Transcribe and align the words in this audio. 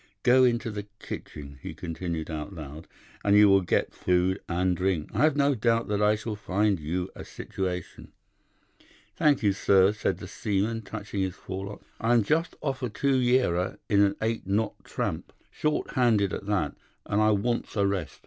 'Go 0.23 0.43
into 0.43 0.71
the 0.71 0.87
kitchen,' 0.97 1.59
he 1.61 1.75
continued 1.75 2.31
out 2.31 2.55
loud, 2.55 2.87
'and 3.23 3.35
you 3.37 3.47
will 3.47 3.61
get 3.61 3.93
food 3.93 4.39
and 4.49 4.75
drink. 4.75 5.11
I 5.13 5.19
have 5.19 5.35
no 5.35 5.53
doubt 5.53 5.89
that 5.89 6.01
I 6.01 6.15
shall 6.15 6.35
find 6.35 6.79
you 6.79 7.11
a 7.15 7.23
situation.' 7.23 8.11
"'Thank 9.15 9.43
you, 9.43 9.53
sir,' 9.53 9.93
said 9.93 10.17
the 10.17 10.27
seaman, 10.27 10.81
touching 10.81 11.21
his 11.21 11.35
forelock. 11.35 11.83
'I'm 11.99 12.23
just 12.23 12.55
off 12.61 12.81
a 12.81 12.89
two 12.89 13.17
yearer 13.17 13.77
in 13.89 14.01
an 14.01 14.15
eight 14.23 14.47
knot 14.47 14.73
tramp, 14.83 15.31
short 15.51 15.91
handed 15.91 16.33
at 16.33 16.47
that, 16.47 16.75
and 17.05 17.21
I 17.21 17.29
wants 17.29 17.75
a 17.75 17.85
rest. 17.85 18.19